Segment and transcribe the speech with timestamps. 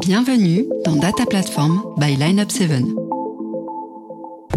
[0.00, 2.84] Bienvenue dans Data Platform by Lineup 7.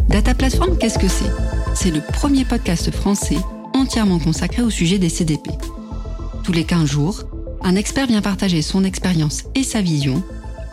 [0.08, 1.32] Data Platform, qu'est-ce que c'est?
[1.74, 3.38] C'est le premier podcast français
[3.74, 5.50] entièrement consacré au sujet des CDP.
[6.44, 7.24] Tous les 15 jours,
[7.62, 10.22] un expert vient partager son expérience et sa vision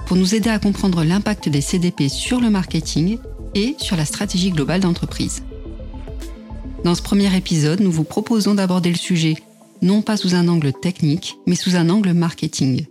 [0.06, 3.18] pour nous aider à comprendre l'impact des CDP sur le marketing
[3.54, 5.42] et sur la stratégie globale d'entreprise.
[6.84, 9.36] Dans ce premier épisode, nous vous proposons d'aborder le sujet
[9.80, 12.86] non pas sous un angle technique, mais sous un angle marketing.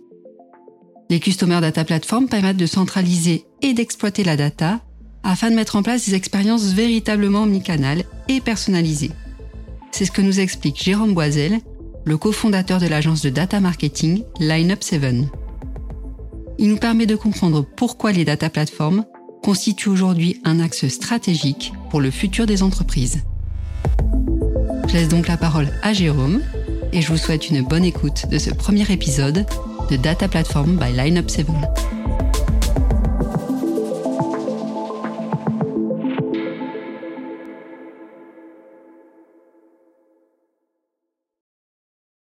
[1.10, 4.80] Les Customer Data Platform permettent de centraliser et d'exploiter la data
[5.22, 9.12] afin de mettre en place des expériences véritablement omnicanales et personnalisées.
[9.90, 11.60] C'est ce que nous explique Jérôme Boisel,
[12.04, 15.02] le cofondateur de l'agence de data marketing Lineup 7.
[16.58, 19.04] Il nous permet de comprendre pourquoi les data platforms
[19.42, 23.22] constituent aujourd'hui un axe stratégique pour le futur des entreprises.
[24.88, 26.42] Je laisse donc la parole à Jérôme
[26.92, 29.46] et je vous souhaite une bonne écoute de ce premier épisode
[29.90, 31.46] de Data Platform by Lineup 7.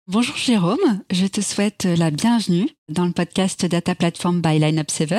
[0.07, 0.77] Bonjour Jérôme,
[1.11, 5.13] je te souhaite la bienvenue dans le podcast Data Platform by Lineup 7.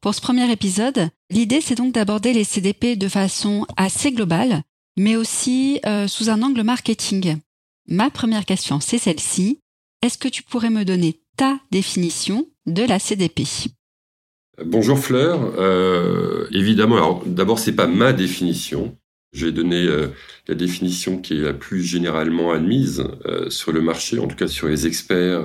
[0.00, 4.62] Pour ce premier épisode, l'idée c'est donc d'aborder les CDP de façon assez globale,
[4.96, 7.36] mais aussi euh, sous un angle marketing.
[7.86, 9.60] Ma première question, c'est celle-ci.
[10.02, 13.42] Est-ce que tu pourrais me donner ta définition de la CDP
[14.64, 15.52] Bonjour Fleur.
[15.58, 18.96] Euh, évidemment, alors d'abord c'est pas ma définition.
[19.32, 20.08] Je vais donner euh,
[20.48, 24.48] la définition qui est la plus généralement admise euh, sur le marché, en tout cas
[24.48, 25.42] sur les experts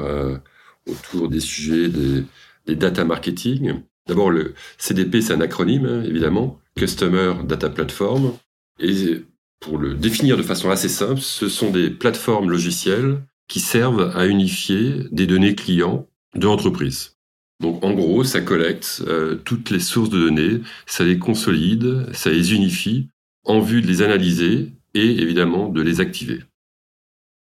[0.89, 2.23] autour des sujets des,
[2.67, 3.81] des data marketing.
[4.07, 8.33] D'abord, le CDP, c'est un acronyme, hein, évidemment, Customer Data Platform.
[8.79, 9.23] Et
[9.59, 14.27] pour le définir de façon assez simple, ce sont des plateformes logicielles qui servent à
[14.27, 17.15] unifier des données clients de l'entreprise.
[17.61, 22.31] Donc en gros, ça collecte euh, toutes les sources de données, ça les consolide, ça
[22.31, 23.09] les unifie
[23.45, 26.39] en vue de les analyser et évidemment de les activer.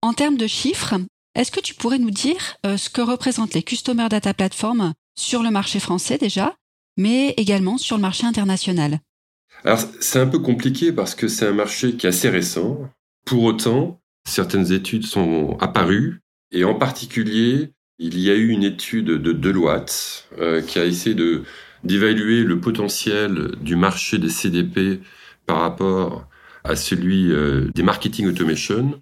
[0.01, 0.95] En termes de chiffres,
[1.35, 5.41] est-ce que tu pourrais nous dire euh, ce que représentent les Customer Data Platform sur
[5.41, 6.55] le marché français déjà,
[6.97, 8.99] mais également sur le marché international?
[9.63, 12.79] Alors c'est un peu compliqué parce que c'est un marché qui est assez récent.
[13.25, 16.23] Pour autant, certaines études sont apparues
[16.53, 21.15] et en particulier, il y a eu une étude de Deloitte euh, qui a essayé
[21.15, 21.43] de
[21.83, 25.01] d'évaluer le potentiel du marché des CDP
[25.45, 26.25] par rapport
[26.63, 29.01] à celui euh, des marketing automation.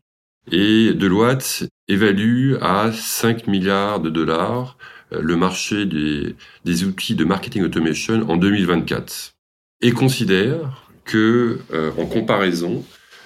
[0.52, 4.78] Et Deloitte évalue à 5 milliards de dollars
[5.14, 9.34] euh, le marché des, des outils de marketing automation en 2024
[9.82, 11.60] et considère que,
[11.98, 12.86] en comparaison,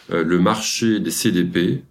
[0.09, 1.83] le marché des CDP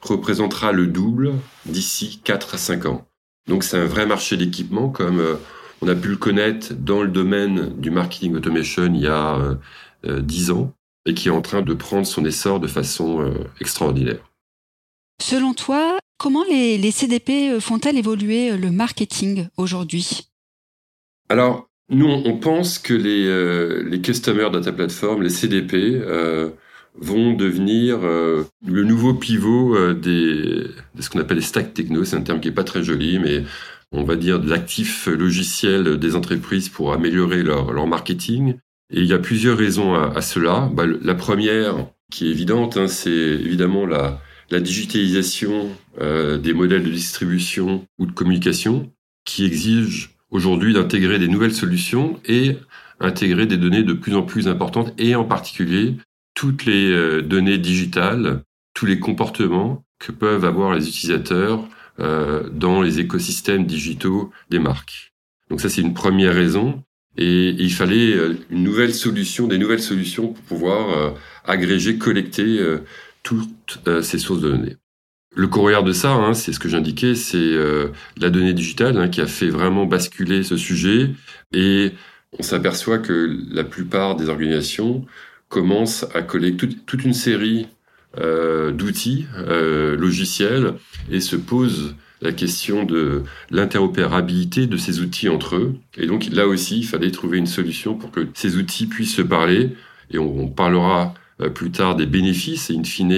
[0.00, 1.34] représentera le double
[1.66, 3.06] d'ici 4 à 5 ans.
[3.48, 5.34] Donc c'est un vrai marché d'équipement comme euh,
[5.80, 9.58] on a pu le connaître dans le domaine du marketing automation il y a
[10.04, 10.72] 10 ans
[11.06, 14.30] et qui est en train de prendre son essor de façon extraordinaire.
[15.20, 20.28] Selon toi, comment les, les CDP font-elles évoluer le marketing aujourd'hui?
[21.28, 26.50] Alors, nous, on pense que les, euh, les Customer Data Platform, les CDP, euh,
[26.94, 30.64] vont devenir euh, le nouveau pivot des,
[30.94, 32.04] de ce qu'on appelle les stacks techno.
[32.04, 33.44] C'est un terme qui est pas très joli, mais
[33.92, 38.56] on va dire de l'actif logiciel des entreprises pour améliorer leur, leur marketing.
[38.90, 40.70] Et il y a plusieurs raisons à, cela.
[40.74, 44.20] Bah, la première, qui est évidente, hein, c'est évidemment la,
[44.50, 48.90] la digitalisation des modèles de distribution ou de communication
[49.24, 52.56] qui exige aujourd'hui d'intégrer des nouvelles solutions et
[53.00, 55.96] intégrer des données de plus en plus importantes et en particulier
[56.42, 58.42] toutes les euh, données digitales,
[58.74, 61.68] tous les comportements que peuvent avoir les utilisateurs
[62.00, 65.12] euh, dans les écosystèmes digitaux des marques.
[65.50, 66.82] Donc ça, c'est une première raison.
[67.16, 71.14] Et il fallait euh, une nouvelle solution, des nouvelles solutions pour pouvoir
[71.44, 72.58] agréger, collecter
[73.22, 74.76] toutes ces sources de données.
[75.36, 77.52] Le corollaire de ça, hein, c'est ce que j'indiquais, c'est
[78.16, 81.10] la donnée digitale hein, qui a fait vraiment basculer ce sujet.
[81.52, 81.92] Et
[82.36, 85.06] on s'aperçoit que la plupart des organisations
[85.52, 87.68] commencent à coller toute, une série
[88.18, 90.74] euh, d'outils euh, logiciels
[91.10, 95.74] et se posent la question de l'interopérabilité de ces outils entre eux.
[95.96, 99.22] Et donc là aussi, il fallait trouver une solution pour que ces outils puissent se
[99.22, 99.76] parler.
[100.10, 101.14] Et on, parlera
[101.54, 103.12] plus tard des bénéfices et in fine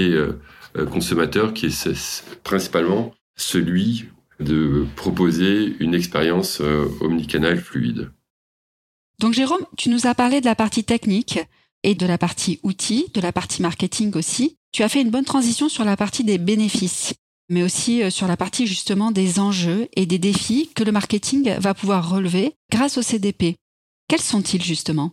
[0.77, 4.07] euh, consommateur qui est principalement celui
[4.41, 8.11] de proposer une expérience euh, omnicanal fluide.
[9.21, 11.39] Donc Jérôme, tu nous as parlé de la partie technique
[11.85, 14.57] et de la partie outils, de la partie marketing aussi.
[14.73, 17.15] Tu as fait une bonne transition sur la partie des bénéfices.
[17.51, 21.75] mais aussi sur la partie justement des enjeux et des défis que le marketing va
[21.75, 23.57] pouvoir relever grâce au CDP.
[24.09, 25.13] Quels sont-ils justement?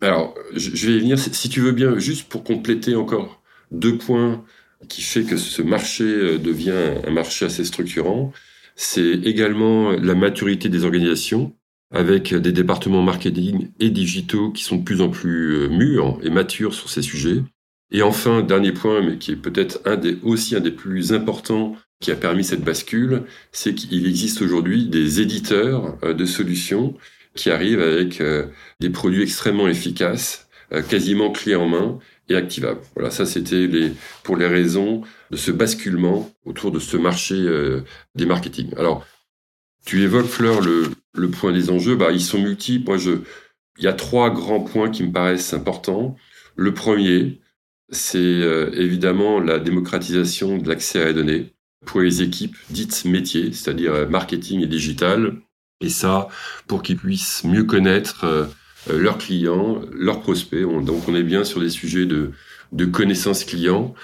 [0.00, 4.44] Alors, je vais venir, si tu veux bien, juste pour compléter encore deux points
[4.88, 8.32] qui fait que ce marché devient un marché assez structurant.
[8.76, 11.54] C'est également la maturité des organisations
[11.90, 16.30] avec des départements marketing et digitaux qui sont de plus en plus euh, mûrs et
[16.30, 17.42] matures sur ces sujets.
[17.90, 19.80] Et enfin, dernier point, mais qui est peut-être
[20.22, 25.20] aussi un des plus importants qui a permis cette bascule, c'est qu'il existe aujourd'hui des
[25.20, 26.94] éditeurs euh, de solutions
[27.34, 28.46] qui arrivent avec euh,
[28.80, 30.48] des produits extrêmement efficaces,
[30.90, 31.98] quasiment clés en main
[32.28, 32.80] et activables.
[32.94, 33.66] Voilà, ça c'était
[34.22, 35.00] pour les raisons
[35.30, 37.42] de ce basculement autour de ce marché
[38.14, 38.74] des marketing.
[38.76, 39.06] Alors,
[39.86, 41.96] tu évoques, Fleur, le, le point des enjeux.
[41.96, 42.86] Bah, ils sont multiples.
[42.86, 43.12] Moi, je,
[43.78, 46.16] il y a trois grands points qui me paraissent importants.
[46.56, 47.40] Le premier,
[47.90, 51.54] c'est euh, évidemment la démocratisation de l'accès à la donnée
[51.86, 55.36] pour les équipes dites métiers, c'est-à-dire euh, marketing et digital.
[55.80, 56.28] Et ça,
[56.66, 58.46] pour qu'ils puissent mieux connaître euh,
[58.92, 60.62] leurs clients, leurs prospects.
[60.84, 62.32] donc, on est bien sur des sujets de,
[62.72, 63.94] de connaissance client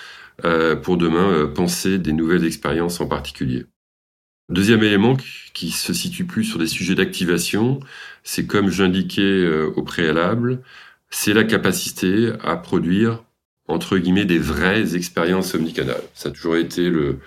[0.82, 3.66] pour demain penser des nouvelles expériences en particulier.
[4.50, 5.16] Deuxième élément
[5.54, 7.80] qui se situe plus sur des sujets d'activation,
[8.24, 10.60] c'est comme j'indiquais euh, au préalable,
[11.08, 13.24] c'est la capacité à produire
[13.68, 16.02] entre guillemets des vraies expériences omnicanales.
[16.12, 17.20] Ça a toujours été le,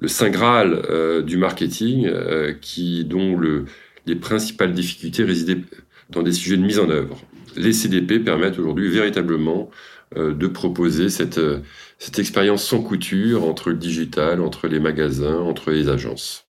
[0.00, 3.66] le saint graal euh, du marketing, euh, qui dont le,
[4.06, 5.60] les principales difficultés résidaient
[6.08, 7.20] dans des sujets de mise en œuvre.
[7.56, 9.70] Les CDP permettent aujourd'hui véritablement
[10.16, 11.40] de proposer cette,
[11.98, 16.44] cette expérience sans couture entre le digital, entre les magasins, entre les agences.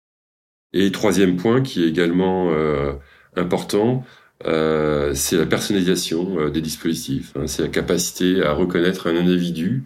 [0.74, 2.94] Et troisième point qui est également euh,
[3.36, 4.04] important,
[4.44, 7.32] euh, c'est la personnalisation euh, des dispositifs.
[7.36, 7.46] Hein.
[7.46, 9.84] c'est la capacité à reconnaître un individu,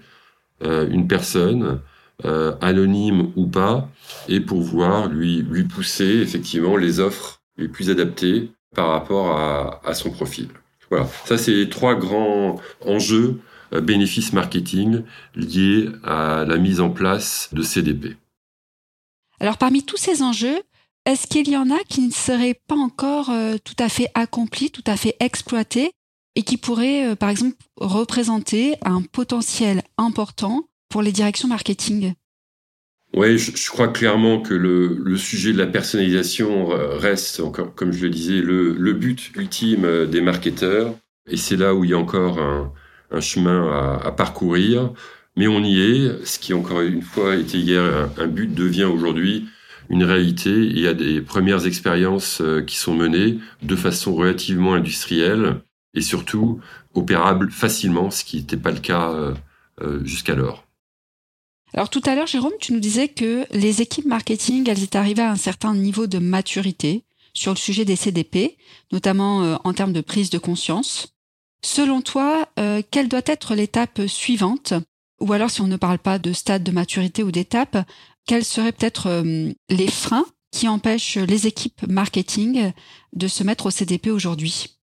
[0.60, 1.80] une personne,
[2.60, 3.88] anonyme ou pas,
[4.28, 9.94] et pouvoir lui, lui pousser effectivement les offres les plus adaptées par rapport à, à
[9.94, 10.48] son profil.
[10.90, 13.38] Voilà, ça c'est les trois grands enjeux
[13.70, 15.02] bénéfices marketing
[15.36, 18.16] liés à la mise en place de CDP.
[19.38, 20.60] Alors parmi tous ces enjeux,
[21.08, 24.70] est-ce qu'il y en a qui ne seraient pas encore euh, tout à fait accomplis,
[24.70, 25.90] tout à fait exploités
[26.36, 32.12] et qui pourraient, euh, par exemple, représenter un potentiel important pour les directions marketing?
[33.14, 36.66] Oui, je, crois clairement que le, sujet de la personnalisation
[36.98, 40.94] reste, encore, comme je le disais, le, but ultime euh, des marketeurs.
[41.26, 44.92] Et c'est là où il y a encore un, chemin à, parcourir.
[45.36, 46.26] Mais on y est.
[46.26, 49.48] Ce qui, encore une fois, était hier un but, devient aujourd'hui
[49.88, 50.50] une réalité.
[50.50, 55.60] Il y a des premières expériences euh, qui sont menées de façon relativement industrielle
[55.94, 56.60] et surtout
[56.94, 59.34] opérable facilement, ce qui n'était pas le cas euh,
[59.80, 60.64] euh, jusqu'alors.
[61.74, 65.22] Alors tout à l'heure, Jérôme, tu nous disais que les équipes marketing, elles étaient arrivées
[65.22, 67.04] à un certain niveau de maturité
[67.34, 68.56] sur le sujet des CDP,
[68.90, 71.14] notamment en termes de prise de conscience.
[71.62, 72.48] Selon toi,
[72.90, 74.72] quelle doit être l'étape suivante?
[75.20, 77.76] Ou alors, si on ne parle pas de stade de maturité ou d'étape,
[78.28, 82.72] quels seraient peut-être euh, les freins qui empêchent les équipes marketing
[83.14, 84.78] de se mettre au CDP aujourd'hui?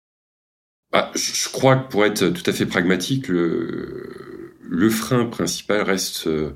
[0.93, 6.53] Bah, Je crois que pour être tout à fait pragmatique, le, frein principal reste euh,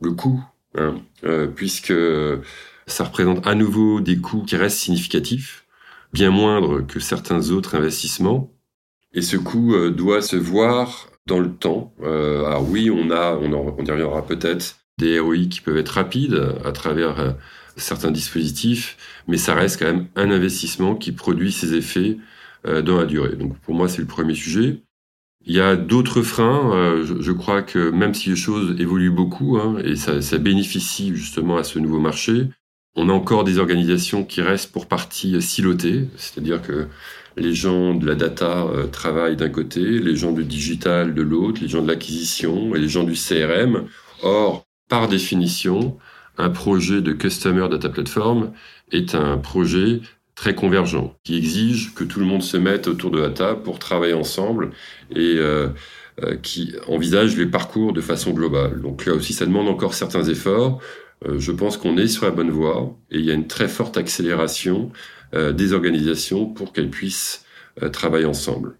[0.00, 0.42] le coût,
[0.74, 1.94] hein, euh, puisque
[2.86, 5.66] ça représente à nouveau des coûts qui restent significatifs,
[6.12, 8.50] bien moindres que certains autres investissements.
[9.12, 11.92] Et ce coût doit se voir dans le temps.
[12.02, 16.40] alors oui, on a, on, on y reviendra peut-être, des ROI qui peuvent être rapides
[16.64, 17.32] à travers euh,
[17.76, 18.96] certains dispositifs,
[19.28, 22.18] mais ça reste quand même un investissement qui produit ses effets
[22.66, 23.36] euh, dans la durée.
[23.36, 24.82] Donc pour moi, c'est le premier sujet.
[25.44, 26.72] Il y a d'autres freins.
[26.72, 31.12] Euh, je, crois que même si les choses évoluent beaucoup hein, et ça, ça, bénéficie
[31.14, 32.48] justement à ce nouveau marché,
[32.94, 36.86] on a encore des organisations qui restent pour partie silotées, c'est-à-dire que
[37.36, 41.68] les gens de la data travaillent d'un côté, les gens du digital de l'autre, les
[41.68, 43.86] gens de l'acquisition et les gens du CRM.
[44.22, 45.96] Or, par définition,
[46.36, 48.52] un projet de Customer Data Platform
[48.90, 50.02] est un projet
[50.34, 53.78] très convergent, qui exige que tout le monde se mette autour de la table pour
[53.78, 54.72] travailler ensemble
[55.10, 55.68] et euh,
[56.22, 58.82] euh, qui envisage les parcours de façon globale.
[58.82, 60.78] Donc là aussi, ça demande encore certains efforts.
[61.26, 63.68] Euh, je pense qu'on est sur la bonne voie et il y a une très
[63.68, 64.92] forte accélération
[65.54, 67.46] des organisations pour qu'elles puissent
[67.90, 68.76] travailler ensemble.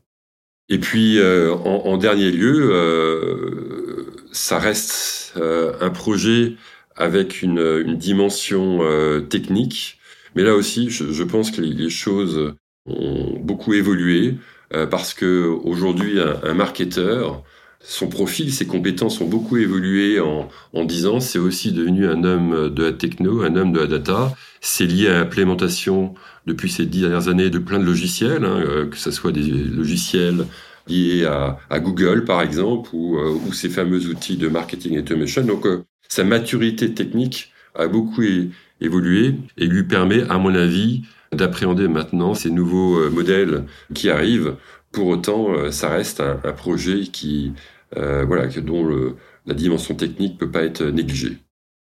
[0.68, 3.91] Et puis, en, en, dernier lieu,
[4.32, 6.54] ça reste euh, un projet
[6.96, 9.98] avec une, dimension euh, technique.
[10.34, 12.54] Mais là aussi, je, pense que les choses
[12.86, 14.34] ont beaucoup évolué
[14.74, 17.42] euh, parce que aujourd'hui, un, marketeur,
[17.80, 21.20] son profil, ses compétences ont beaucoup évolué en, en 10 ans.
[21.20, 24.34] C'est aussi devenu un homme de la techno, un homme de la data.
[24.60, 26.14] C'est lié à l'implémentation
[26.46, 30.46] depuis ces dix dernières années de plein de logiciels, hein, que ce soit des logiciels
[30.88, 35.42] liés à, Google par exemple, ou, euh, ou, ces fameux outils de marketing automation.
[35.42, 38.22] Donc euh, sa maturité technique a beaucoup
[38.80, 44.56] évolué et lui permet, à mon avis, d'appréhender maintenant ces nouveaux modèles qui arrivent.
[44.92, 47.54] Pour autant, ça reste un, projet qui,
[47.96, 49.14] euh, voilà, dont
[49.46, 51.38] la dimension technique peut pas être négligée.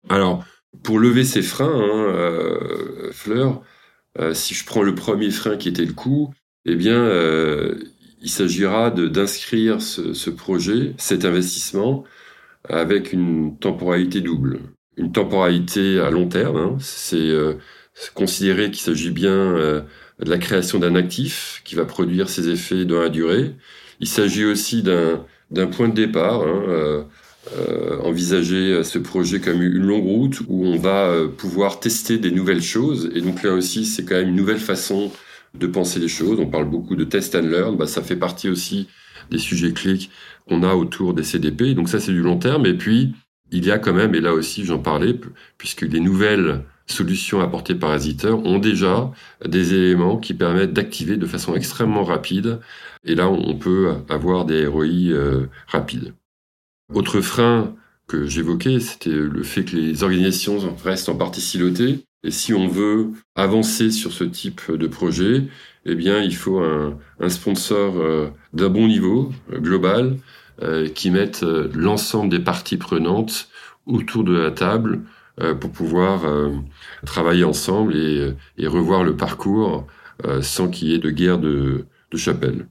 [0.10, 0.44] Alors,
[0.84, 3.62] pour lever ces freins, hein, euh, Fleur,
[4.20, 6.34] euh, si je prends le premier frein qui était le coût,
[6.66, 7.76] eh bien, euh,
[8.28, 12.04] il s'agira d'inscrire ce, projet, cet investissement,
[12.68, 14.60] avec une temporalité double.
[14.98, 17.54] Une temporalité à long terme, hein, c'est euh,
[18.16, 19.80] considérer qu'il s'agit bien euh,
[20.20, 23.56] de la création d'un actif qui va produire ses effets dans la durée.
[24.02, 26.64] Il s'agit aussi d'un point de départ, hein,
[27.58, 32.62] euh, envisager ce projet comme une longue route où on va pouvoir tester des nouvelles
[32.62, 33.10] choses.
[33.16, 35.14] Et donc là aussi, c'est quand même une nouvelle façon
[35.54, 36.40] de penser les choses.
[36.40, 37.78] On parle beaucoup de test and learn.
[37.78, 38.88] Bah, ça fait partie aussi
[39.30, 40.10] des sujets clés
[40.48, 41.74] qu'on a autour des CDP.
[41.74, 42.66] Donc ça, c'est du long terme.
[42.66, 43.14] Et puis,
[43.52, 45.18] il y a quand même, et là aussi j'en parlais,
[45.58, 49.12] puisque les nouvelles solutions apportées par Aziter ont déjà
[49.46, 52.60] des éléments qui permettent d'activer de façon extrêmement rapide.
[53.04, 56.14] Et là, on peut avoir des ROI euh, rapides.
[56.94, 57.76] Autre frein
[58.08, 62.07] que j'évoquais, c'était le fait que les organisations restent en partie silotées.
[62.24, 65.44] Et si on veut avancer sur ce type de projet,
[65.86, 70.18] eh bien, il faut un, sponsor euh, d'un bon niveau, euh, global,
[70.62, 71.44] euh, qui mette
[71.74, 73.50] l'ensemble des parties prenantes
[73.86, 75.02] autour de la table
[75.62, 76.24] pour pouvoir
[77.06, 79.86] travailler ensemble et, revoir le parcours
[80.42, 82.68] sans qu'il y ait de guerre de, de chapelle.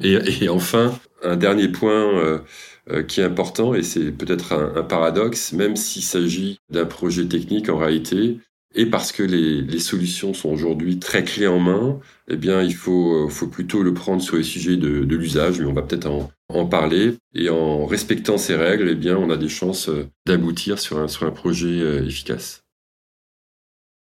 [0.00, 2.40] Et, enfin, un dernier point
[3.08, 7.76] qui est important, et c'est peut-être un, paradoxe, même s'il s'agit d'un projet technique en
[7.76, 8.38] réalité,
[8.74, 11.98] et parce que les, solutions sont aujourd'hui très clés en main,
[12.28, 15.72] eh bien, il faut, faut plutôt le prendre sur les sujets de, l'usage, mais on
[15.72, 16.08] va peut-être
[16.48, 17.14] en, parler.
[17.34, 21.30] Et en respectant ces règles, eh bien, on a des chances euh, d'aboutir sur un,
[21.30, 22.62] projet euh, efficace.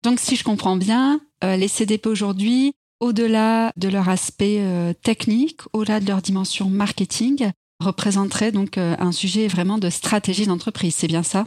[0.04, 5.62] Donc, si je comprends bien, euh, les CDP aujourd'hui, au-delà de leur aspect euh, technique,
[5.74, 10.96] au-delà de leur dimension marketing, représenteraient donc euh, un sujet vraiment de stratégie d'entreprise.
[10.96, 11.46] C'est bien ça?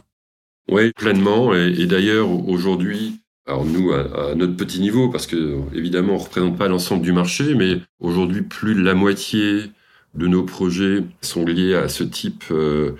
[0.69, 1.53] Oui, pleinement.
[1.55, 6.67] Et, d'ailleurs, aujourd'hui, alors nous, à, notre petit niveau, parce que évidemment, on représente pas
[6.67, 9.71] l'ensemble du marché, mais aujourd'hui, plus de la moitié
[10.15, 12.91] de nos projets sont liés à ce type euh,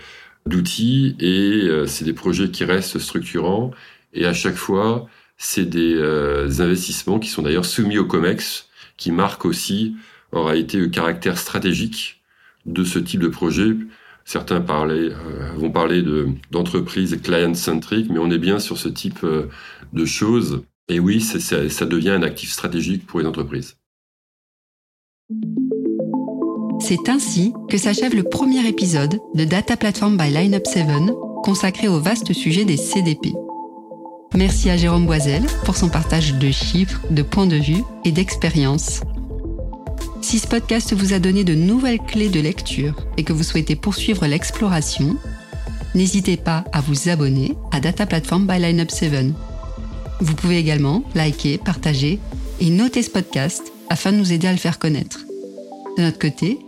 [0.45, 3.71] d'outils et euh, c'est des projets qui restent structurants
[4.13, 5.07] et à chaque fois
[5.37, 9.95] c'est des euh, investissements qui sont d'ailleurs soumis au COMEX qui marquent aussi
[10.31, 12.21] en réalité le caractère stratégique
[12.65, 13.75] de ce type de projet.
[14.29, 15.09] Certains euh,
[15.55, 19.47] vont parler de, d'entreprise client-centric, mais on est bien sur ce type euh,
[19.93, 20.61] de choses.
[20.87, 23.77] Et oui, ça devient un actif stratégique pour les entreprises.
[26.79, 30.85] C'est ainsi que s'achève le premier épisode de Data Platform by Lineup 7
[31.43, 33.33] consacré au vaste sujet des CDP.
[34.35, 39.01] Merci à Jérôme Boisel pour son partage de chiffres, de points de vue et d'expériences.
[40.21, 43.75] Si ce podcast vous a donné de nouvelles clés de lecture et que vous souhaitez
[43.75, 45.17] poursuivre l'exploration,
[45.95, 49.33] n'hésitez pas à vous abonner à Data Platform by Lineup 7.
[50.19, 52.19] Vous pouvez également liker, partager
[52.59, 55.25] et noter ce podcast afin de nous aider à le faire connaître.
[55.97, 56.59] De notre côté,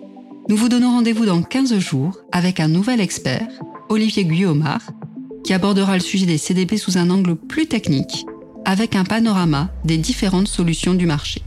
[0.49, 3.47] nous vous donnons rendez-vous dans 15 jours avec un nouvel expert,
[3.89, 4.81] Olivier Guillaumard,
[5.43, 8.25] qui abordera le sujet des CDP sous un angle plus technique,
[8.65, 11.41] avec un panorama des différentes solutions du marché.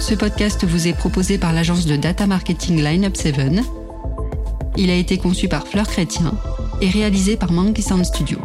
[0.00, 3.36] Ce podcast vous est proposé par l'agence de data marketing Lineup 7.
[4.76, 6.34] Il a été conçu par Fleur Chrétien
[6.80, 8.38] et réalisé par Monkey Sound Studio.